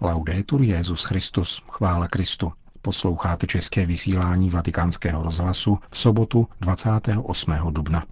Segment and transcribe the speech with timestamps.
[0.00, 2.52] Laudetur Jezus Christus, chvála Kristu.
[2.82, 7.52] Posloucháte české vysílání Vatikánského rozhlasu v sobotu 28.
[7.70, 8.04] dubna.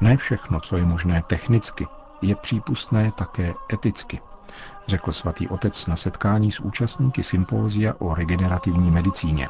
[0.00, 1.86] Ne všechno, co je možné technicky,
[2.22, 4.20] je přípustné také eticky,
[4.86, 9.48] řekl svatý otec na setkání s účastníky sympózia o regenerativní medicíně.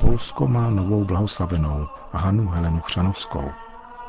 [0.00, 3.50] Polsko má novou blahoslavenou Hanu Helenu Chřanovskou.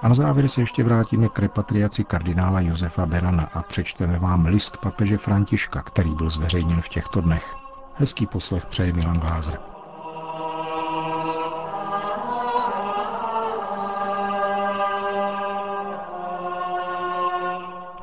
[0.01, 4.77] A na závěr se ještě vrátíme k repatriaci kardinála Josefa Berana a přečteme vám list
[4.77, 7.55] papeže Františka, který byl zveřejněn v těchto dnech.
[7.95, 9.59] Hezký poslech přeje Milan Glázer.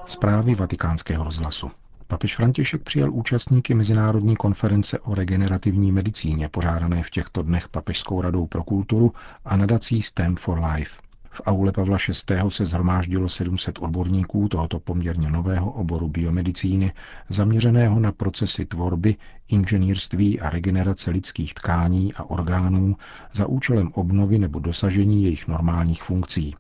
[0.07, 1.71] Zprávy vatikánského rozhlasu.
[2.11, 8.47] Papež František přijal účastníky Mezinárodní konference o regenerativní medicíně, pořádané v těchto dnech Papežskou radou
[8.47, 9.13] pro kulturu
[9.45, 10.97] a nadací STEM for Life.
[11.31, 11.97] V aule Pavla
[12.31, 12.37] VI.
[12.49, 16.93] se zhromáždilo 700 odborníků tohoto poměrně nového oboru biomedicíny,
[17.29, 19.17] zaměřeného na procesy tvorby,
[19.49, 22.97] inženýrství a regenerace lidských tkání a orgánů
[23.33, 26.55] za účelem obnovy nebo dosažení jejich normálních funkcí.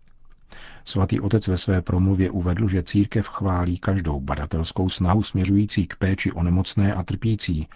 [0.84, 6.32] Svatý otec ve své promluvě uvedl, že církev chválí každou badatelskou snahu směřující k péči
[6.32, 7.68] o nemocné a trpící,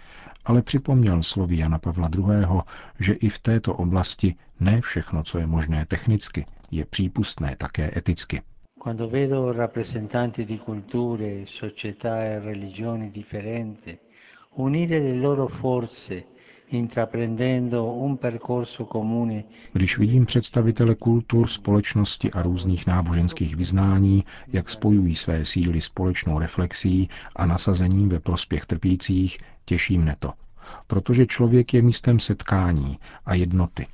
[0.45, 2.61] ale připomněl slovy Jana Pavla II.,
[2.99, 8.41] že i v této oblasti ne všechno, co je možné technicky, je přípustné také eticky.
[8.79, 13.97] Quando vedo rappresentanti di culture, società e religioni differenti
[14.55, 16.23] unire le loro forze
[19.73, 27.09] když vidím představitele kultur, společnosti a různých náboženských vyznání, jak spojují své síly společnou reflexí
[27.35, 30.33] a nasazením ve prospěch trpících, těší mne to.
[30.87, 33.87] Protože člověk je místem setkání a jednoty.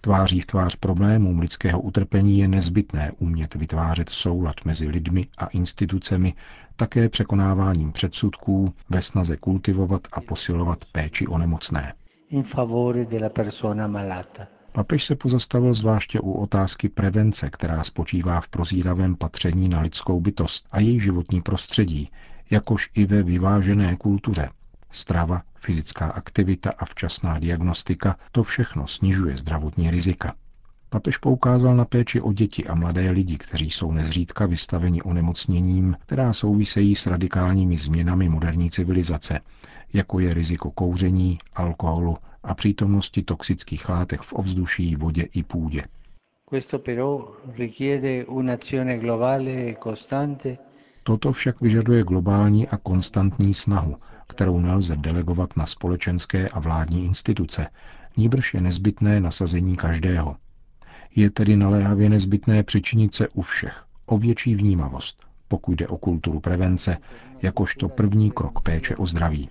[0.00, 6.34] Tváří v tvář problémům lidského utrpení je nezbytné umět vytvářet soulad mezi lidmi a institucemi,
[6.76, 11.92] také překonáváním předsudků ve snaze kultivovat a posilovat péči o nemocné
[12.30, 14.46] in favore della persona malata.
[14.72, 20.66] Papež se pozastavil zvláště u otázky prevence, která spočívá v prozíravém patření na lidskou bytost
[20.70, 22.10] a její životní prostředí,
[22.50, 24.50] jakož i ve vyvážené kultuře.
[24.90, 30.34] Strava, fyzická aktivita a včasná diagnostika, to všechno snižuje zdravotní rizika.
[30.90, 36.32] Papež poukázal na péči o děti a mladé lidi, kteří jsou nezřídka vystaveni onemocněním, která
[36.32, 39.40] souvisejí s radikálními změnami moderní civilizace,
[39.92, 45.82] jako je riziko kouření, alkoholu a přítomnosti toxických látek v ovzduší, vodě i půdě.
[46.52, 46.60] E
[51.02, 53.96] Toto však vyžaduje globální a konstantní snahu,
[54.28, 57.66] kterou nelze delegovat na společenské a vládní instituce,
[58.16, 60.36] níbrž je nezbytné nasazení každého.
[61.16, 66.40] Je tedy naléhavě nezbytné přičinit se u všech o větší vnímavost, pokud jde o kulturu
[66.40, 66.98] prevence,
[67.42, 69.48] jakožto první krok péče o zdraví.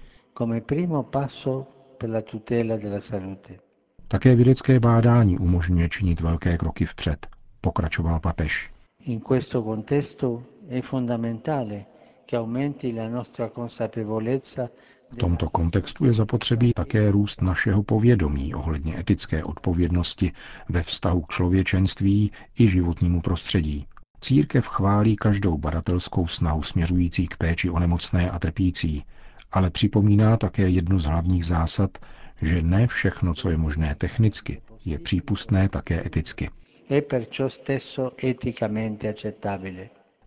[4.08, 7.28] Také vědecké bádání umožňuje činit velké kroky vpřed,
[7.62, 8.72] pokračoval papež.
[9.00, 11.86] In questo contesto è fondamentale
[12.26, 14.70] che aumenti la nostra consapevolezza
[15.16, 20.31] v tomto kontextu je zapotřebí také růst našeho povědomí ohledně etické odpovědnosti
[20.70, 23.86] ve vztahu k člověčenství i životnímu prostředí.
[24.22, 29.03] Církev chválí každou badatelskou snahu směřující k péči o nemocné a trpící,
[29.52, 31.97] ale připomíná také jednu z hlavních zásad,
[32.42, 36.50] že ne všechno, co je možné technicky, je přípustné také eticky.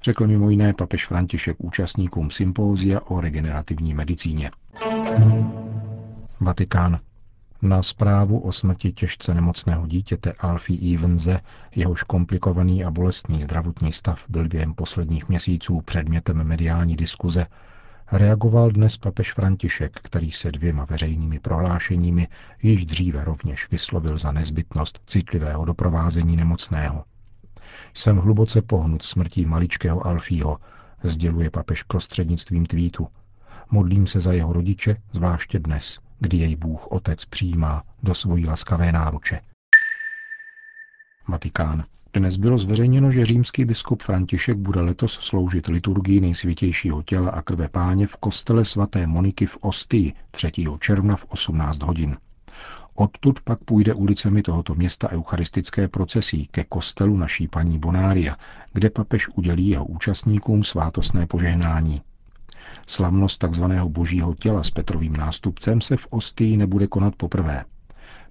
[0.02, 4.50] Řekl mimo jiné papež František účastníkům sympózia o regenerativní medicíně.
[6.40, 7.00] Vatikán.
[7.62, 11.40] Na zprávu o smrti těžce nemocného dítěte Alfie Evense,
[11.76, 17.46] jehož komplikovaný a bolestný zdravotní stav byl během posledních měsíců předmětem mediální diskuze,
[18.12, 22.28] reagoval dnes papež František, který se dvěma veřejnými prohlášeními
[22.62, 27.04] již dříve rovněž vyslovil za nezbytnost citlivého doprovázení nemocného.
[27.94, 30.58] Jsem hluboce pohnut smrtí maličkého Alfího,
[31.02, 33.08] sděluje papež prostřednictvím tweetu.
[33.70, 38.92] Modlím se za jeho rodiče, zvláště dnes, kdy jej Bůh Otec přijímá do svojí laskavé
[38.92, 39.40] náruče.
[41.28, 41.84] Vatikán.
[42.12, 47.68] Dnes bylo zveřejněno, že římský biskup František bude letos sloužit liturgii nejsvětějšího těla a krve
[47.68, 50.50] páně v kostele svaté Moniky v Ostii 3.
[50.80, 52.16] června v 18 hodin.
[52.94, 58.36] Odtud pak půjde ulicemi tohoto města eucharistické procesí ke kostelu naší paní Bonária,
[58.72, 62.02] kde papež udělí jeho účastníkům svátostné požehnání.
[62.90, 63.64] Slavnost tzv.
[63.84, 67.64] božího těla s Petrovým nástupcem se v Ostii nebude konat poprvé.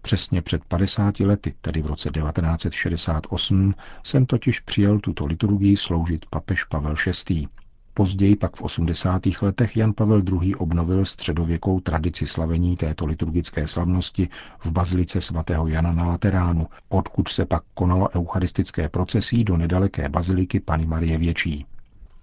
[0.01, 3.73] Přesně před 50 lety, tedy v roce 1968,
[4.03, 6.95] jsem totiž přijel tuto liturgii sloužit papež Pavel
[7.29, 7.47] VI.
[7.93, 9.21] Později pak v 80.
[9.41, 10.55] letech Jan Pavel II.
[10.55, 17.45] obnovil středověkou tradici slavení této liturgické slavnosti v bazilice svatého Jana na Lateránu, odkud se
[17.45, 21.65] pak konalo eucharistické procesí do nedaleké baziliky Pany Marie Větší.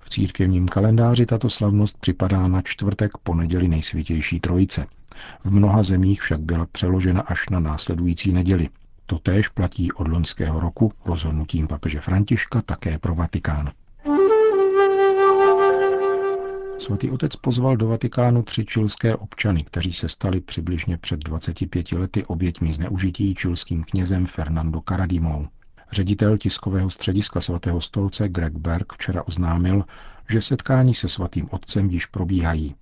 [0.04, 4.86] V církevním kalendáři tato slavnost připadá na čtvrtek po neděli nejsvětější trojice.
[5.44, 8.68] V mnoha zemích však byla přeložena až na následující neděli.
[9.06, 13.70] Totéž platí od loňského roku rozhodnutím papeže Františka také pro Vatikán.
[16.78, 22.24] Svatý otec pozval do Vatikánu tři čilské občany, kteří se stali přibližně před 25 lety
[22.24, 25.48] oběťmi zneužití čilským knězem Fernando Caradimou.
[25.94, 29.84] Ředitel tiskového střediska svatého stolce Greg Berg včera oznámil,
[30.30, 32.74] že setkání se svatým otcem již probíhají.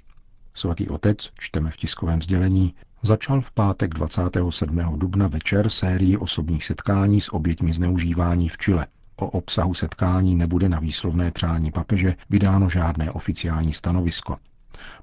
[0.54, 4.98] Svatý otec, čteme v tiskovém sdělení, začal v pátek 27.
[4.98, 8.86] dubna večer sérii osobních setkání s oběťmi zneužívání v Chile.
[9.16, 14.36] O obsahu setkání nebude na výslovné přání papeže vydáno žádné oficiální stanovisko.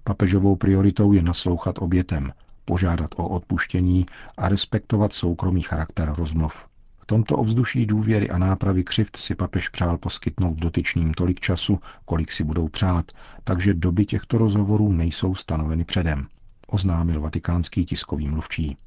[0.04, 2.34] Papežovou prioritou je naslouchat obětem,
[2.66, 4.06] požádat o odpuštění
[4.38, 6.69] a respektovat soukromý charakter rozmluv
[7.10, 12.44] tomto ovzduší důvěry a nápravy křivt si papež přál poskytnout dotyčným tolik času, kolik si
[12.44, 13.12] budou přát,
[13.44, 16.28] takže doby těchto rozhovorů nejsou stanoveny předem,
[16.68, 18.78] oznámil vatikánský tiskový mluvčí.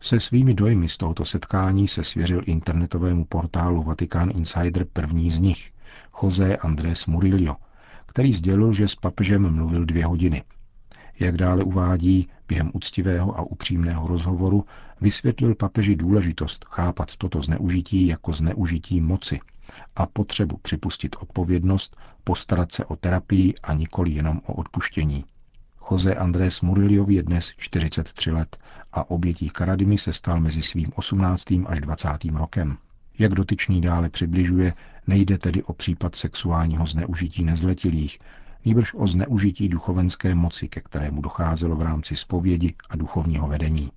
[0.00, 5.72] Se svými dojmy z tohoto setkání se svěřil internetovému portálu Vatikán Insider první z nich,
[6.22, 7.56] José Andrés Murillo,
[8.06, 10.42] který sdělil, že s papežem mluvil dvě hodiny–
[11.20, 14.64] jak dále uvádí, během úctivého a upřímného rozhovoru
[15.00, 19.40] vysvětlil papeži důležitost chápat toto zneužití jako zneužití moci
[19.96, 25.24] a potřebu připustit odpovědnost, postarat se o terapii a nikoli jenom o odpuštění.
[25.90, 28.56] Jose Andrés Murillo je dnes 43 let
[28.92, 31.44] a obětí Karadimy se stal mezi svým 18.
[31.66, 32.08] až 20.
[32.34, 32.78] rokem.
[33.18, 34.74] Jak dotyčný dále přibližuje,
[35.06, 38.18] nejde tedy o případ sexuálního zneužití nezletilých,
[38.66, 43.90] nýbrž o zneužití duchovenské moci, ke kterému docházelo v rámci zpovědi a duchovního vedení.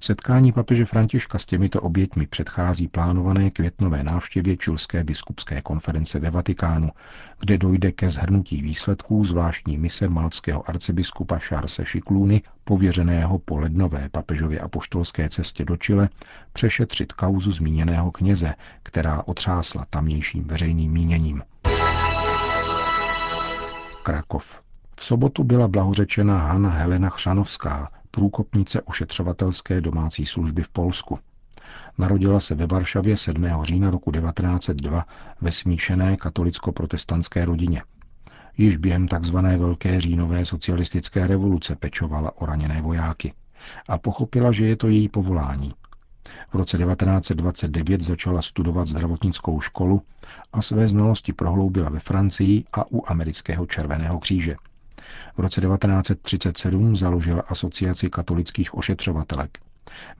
[0.00, 6.88] Setkání papeže Františka s těmito oběťmi předchází plánované květnové návštěvě Čilské biskupské konference ve Vatikánu,
[7.40, 14.60] kde dojde ke zhrnutí výsledků zvláštní mise malckého arcibiskupa Charlesa Šiklůny, pověřeného po lednové papežově
[14.60, 16.08] apoštolské cestě do Čile,
[16.52, 21.42] přešetřit kauzu zmíněného kněze, která otřásla tamnějším veřejným míněním.
[24.02, 24.62] Krakov.
[24.96, 31.18] V sobotu byla blahořečena Hanna Helena Chřanovská, průkopnice ošetřovatelské domácí služby v Polsku.
[31.98, 33.46] Narodila se ve Varšavě 7.
[33.62, 35.04] října roku 1902
[35.40, 37.82] ve smíšené katolicko-protestantské rodině.
[38.56, 39.36] Již během tzv.
[39.36, 43.32] Velké říjnové socialistické revoluce pečovala o raněné vojáky
[43.88, 45.74] a pochopila, že je to její povolání.
[46.50, 50.02] V roce 1929 začala studovat zdravotnickou školu
[50.52, 54.56] a své znalosti prohloubila ve Francii a u amerického Červeného kříže.
[55.36, 59.58] V roce 1937 založila asociaci katolických ošetřovatelek.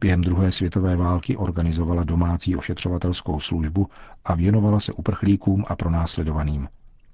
[0.00, 3.88] Během druhé světové války organizovala domácí ošetřovatelskou službu
[4.25, 6.69] a věnovala se uprchlíkům a pronásledovaným.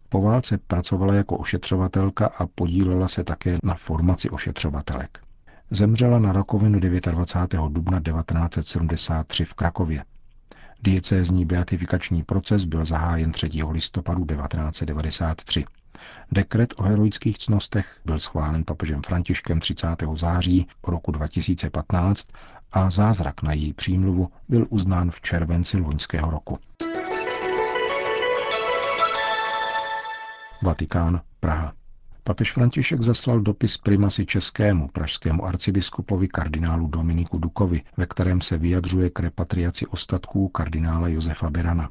[0.09, 5.28] Po válce pracovala jako ošetřovatelka a podílela se také na formaci ošetřovatelek.
[5.71, 7.73] Zemřela na rakovinu 29.
[7.73, 10.05] dubna 1973 v Krakově.
[10.83, 13.49] Diecézní beatifikační proces byl zahájen 3.
[13.71, 15.65] listopadu 1993.
[16.33, 19.87] Dekret o heroických cnostech byl schválen papežem Františkem 30.
[20.15, 22.29] září roku 2015
[22.73, 26.59] a zázrak na její přímluvu byl uznán v červenci loňského roku.
[30.63, 31.78] Vatikán, Praha.
[32.29, 39.11] Papež František zaslal dopis primasi českému pražskému arcibiskupovi kardinálu Dominiku Dukovi, ve kterém se vyjadřuje
[39.11, 41.91] k repatriaci ostatků kardinála Josefa Berana.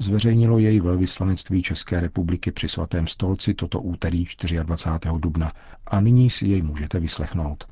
[0.00, 4.24] Zveřejnilo jej velvyslanectví České republiky při svatém stolci toto úterý
[4.62, 5.12] 24.
[5.18, 5.52] dubna
[5.86, 7.64] a nyní si jej můžete vyslechnout.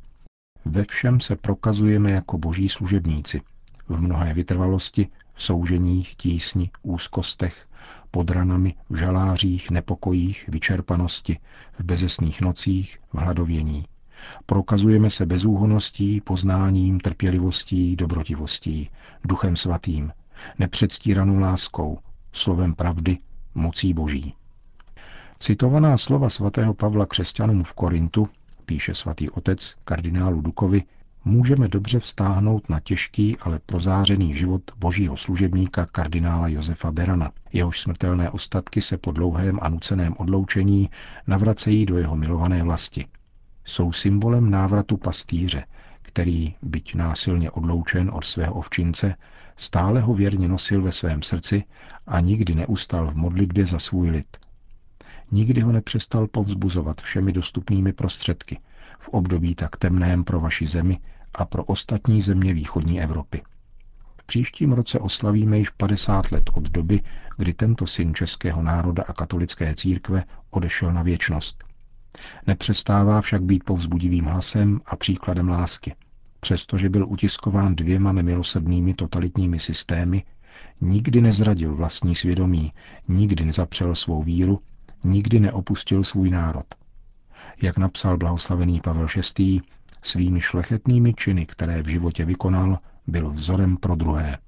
[0.65, 3.41] Ve všem se prokazujeme jako boží služebníci.
[3.89, 7.68] V mnohé vytrvalosti, v souženích, tísni, úzkostech,
[8.11, 11.39] pod ranami, v žalářích, nepokojích, vyčerpanosti,
[11.79, 13.85] v bezesných nocích, v hladovění.
[14.47, 18.91] Prokazujeme se bezúhoností, poznáním, trpělivostí, dobrotivostí,
[19.25, 20.13] duchem svatým,
[20.59, 21.99] nepředstíranou láskou,
[22.33, 23.19] slovem pravdy,
[23.55, 24.35] mocí boží.
[25.39, 28.29] Citovaná slova svatého Pavla křesťanům v Korintu,
[28.67, 30.83] píše svatý otec kardinálu Dukovi,
[31.29, 37.31] můžeme dobře vztáhnout na těžký, ale prozářený život božího služebníka kardinála Josefa Berana.
[37.53, 40.91] Jehož smrtelné ostatky se po dlouhém a nuceném odloučení
[41.27, 43.07] navracejí do jeho milované vlasti.
[43.65, 45.65] Jsou symbolem návratu pastýře,
[46.03, 49.15] který, byť násilně odloučen od svého ovčince,
[49.57, 51.65] stále ho věrně nosil ve svém srdci
[52.07, 54.37] a nikdy neustal v modlitbě za svůj lid.
[55.31, 58.61] Nikdy ho nepřestal povzbuzovat všemi dostupnými prostředky
[58.99, 60.99] v období tak temném pro vaši zemi
[61.35, 63.43] a pro ostatní země východní Evropy.
[64.21, 67.01] V příštím roce oslavíme již 50 let od doby,
[67.37, 71.65] kdy tento syn českého národa a katolické církve odešel na věčnost.
[72.47, 75.95] Nepřestává však být povzbudivým hlasem a příkladem lásky.
[76.41, 80.25] Přestože byl utiskován dvěma nemilosrdnými totalitními systémy,
[80.81, 82.73] nikdy nezradil vlastní svědomí,
[83.09, 84.61] nikdy nezapřel svou víru,
[85.05, 86.67] nikdy neopustil svůj národ.
[87.63, 89.07] Jak napsal blahoslavený Pavel
[89.39, 89.61] VI.,
[90.09, 94.39] svými šlechetnými činy, které v životě vykonal, byl vzorem pro druhé.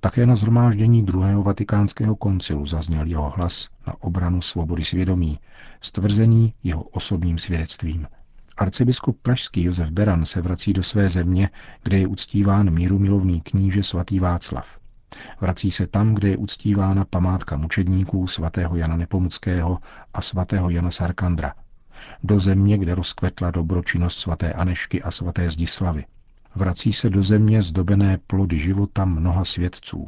[0.00, 5.38] Také na zhromáždění druhého vatikánského koncilu zazněl jeho hlas na obranu svobody svědomí,
[5.80, 8.06] stvrzený jeho osobním svědectvím.
[8.56, 11.50] Arcibiskup pražský Josef Beran se vrací do své země,
[11.82, 14.80] kde je uctíván míru milovný kníže svatý Václav.
[15.40, 19.78] Vrací se tam, kde je uctívána památka mučedníků svatého Jana Nepomuckého
[20.14, 21.52] a svatého Jana Sarkandra.
[22.22, 26.04] Do země, kde rozkvetla dobročinnost svaté Anešky a svaté Zdislavy.
[26.54, 30.04] Vrací se do země zdobené plody života mnoha svědců.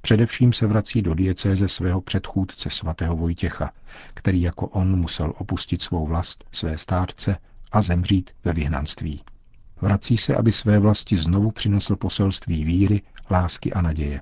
[0.00, 3.70] Především se vrací do diecéze svého předchůdce svatého Vojtěcha,
[4.14, 7.36] který jako on musel opustit svou vlast, své stárce
[7.72, 9.22] a zemřít ve vyhnanství.
[9.80, 14.20] Vrací se, aby své vlasti znovu přinesl poselství víry, lásky a naděje.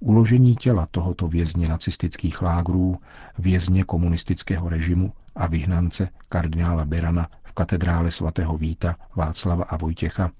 [0.00, 2.98] Uložení těla tohoto vězně nacistických lágrů,
[3.38, 10.30] vězně komunistického režimu a vyhnance kardinála Berana v katedrále svatého Víta, Václava a Vojtěcha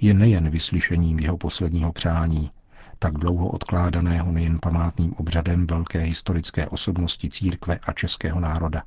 [0.00, 2.50] je nejen vyslyšením jeho posledního přání,
[2.98, 8.82] tak dlouho odkládaného nejen památným obřadem velké historické osobnosti církve a českého národa.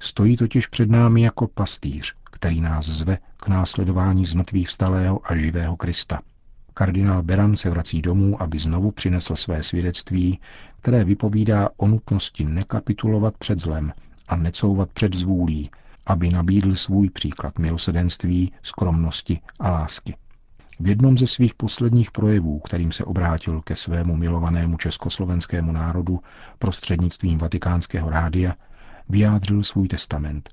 [0.00, 5.76] Stojí totiž před námi jako pastýř, který nás zve k následování zmrtvých vstalého a živého
[5.76, 6.20] Krista.
[6.74, 10.40] Kardinál Beran se vrací domů, aby znovu přinesl své svědectví,
[10.80, 13.92] které vypovídá o nutnosti nekapitulovat před zlem
[14.28, 15.70] a necouvat před zvůlí,
[16.06, 20.16] aby nabídl svůj příklad milosedenství, skromnosti a lásky.
[20.80, 26.20] V jednom ze svých posledních projevů, kterým se obrátil ke svému milovanému československému národu
[26.58, 28.54] prostřednictvím vatikánského rádia,
[29.08, 30.50] vyjádřil svůj testament.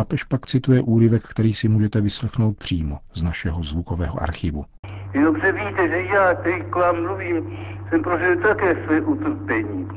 [0.00, 4.64] Papež pak cituje úryvek, který si můžete vyslechnout přímo z našeho zvukového archivu.
[5.12, 9.88] Vy dobře víte, že já, který k vám mluvím, jsem prožil také své utrpení.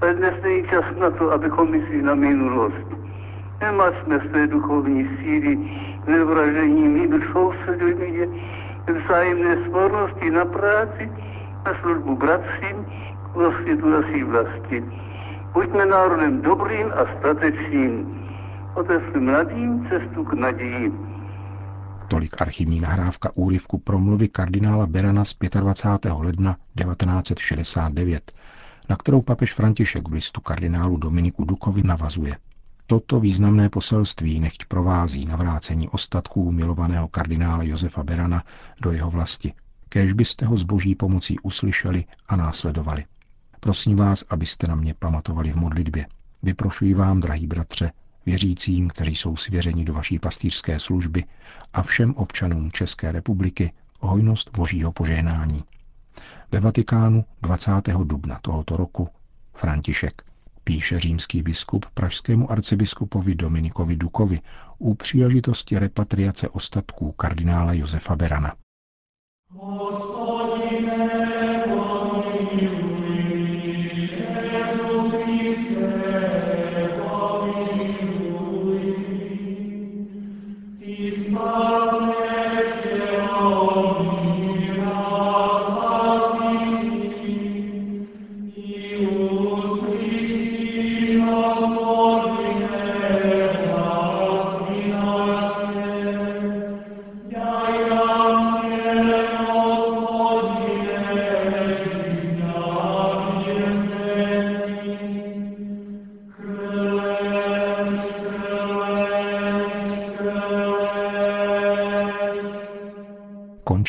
[0.00, 2.86] Ale dnes není čas na to, abychom mysleli na minulost.
[3.60, 5.58] Nemá jsme své duchovní síly
[6.06, 8.26] nevražením, nýbrž soustředujeme
[9.04, 11.12] vzájemné svornosti na práci,
[11.66, 12.86] na službu bratřím,
[13.32, 14.84] k rozsvětu naší vlasti.
[15.52, 18.19] Buďme národem dobrým a statečným.
[18.74, 20.92] Otevřme mladým cestu k naději.
[22.08, 26.12] Tolik archivní nahrávka úryvku promluvy kardinála Berana z 25.
[26.12, 28.32] ledna 1969,
[28.88, 32.36] na kterou papež František v listu kardinálu Dominiku Dukovi navazuje.
[32.86, 38.42] Toto významné poselství nechť provází navrácení ostatků milovaného kardinála Josefa Berana
[38.82, 39.52] do jeho vlasti.
[39.88, 43.04] Kéž byste ho s boží pomocí uslyšeli a následovali.
[43.60, 46.06] Prosím vás, abyste na mě pamatovali v modlitbě.
[46.42, 47.92] Vyprošuji vám, drahý bratře,
[48.26, 51.24] věřícím, kteří jsou svěřeni do vaší pastýřské služby
[51.72, 55.64] a všem občanům České republiky hojnost božího požehnání.
[56.52, 57.72] Ve Vatikánu 20.
[58.04, 59.08] dubna tohoto roku
[59.54, 60.22] František
[60.64, 64.40] píše římský biskup pražskému arcibiskupovi Dominikovi Dukovi
[64.78, 68.54] u příležitosti repatriace ostatků kardinála Josefa Berana.